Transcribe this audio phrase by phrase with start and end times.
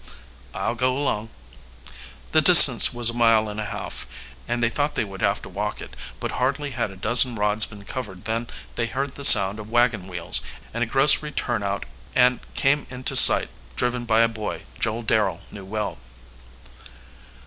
[0.55, 1.29] "I'll go along."
[2.31, 4.07] The distance was a mile and a half,
[4.47, 7.67] and they thought they would have to walk it, but hardly had a dozen rods
[7.67, 10.41] been covered than they heard the sound of wagon wheels,
[10.73, 11.85] and a grocery turnout
[12.15, 15.99] and came into sight driven by a boy Joel Darrel knew well.